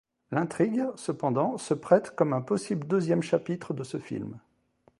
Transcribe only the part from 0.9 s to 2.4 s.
cependant, se prête comme